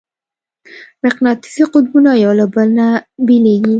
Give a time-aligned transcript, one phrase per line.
[1.05, 2.87] مقناطیسي قطبونه یو له بله نه
[3.25, 3.69] بېلېږي.